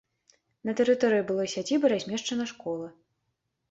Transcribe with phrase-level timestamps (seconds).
[0.69, 2.95] На тэрыторыі былой сядзібы размешчана школа.